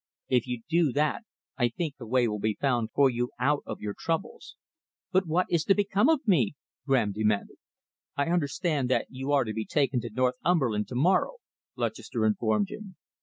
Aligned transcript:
If 0.29 0.47
you 0.47 0.63
do 0.67 0.91
that, 0.93 1.25
I 1.59 1.69
think 1.69 1.93
a 1.99 2.07
way 2.07 2.27
will 2.27 2.39
be 2.39 2.57
found 2.59 2.89
for 2.91 3.07
you 3.07 3.29
out 3.37 3.61
of 3.67 3.81
your 3.81 3.93
troubles." 3.95 4.55
"But 5.11 5.27
what 5.27 5.45
is 5.51 5.63
to 5.65 5.75
become 5.75 6.09
of 6.09 6.27
me?" 6.27 6.55
Graham 6.87 7.11
demanded. 7.11 7.57
"I 8.17 8.31
understand 8.31 8.89
that 8.89 9.05
you 9.11 9.31
are 9.31 9.43
to 9.43 9.53
be 9.53 9.63
taken 9.65 10.01
to 10.01 10.09
Northumberland 10.09 10.87
to 10.87 10.95
morrow," 10.95 11.35
Lutchester 11.75 12.25
informed 12.25 12.71
him. 12.71 12.95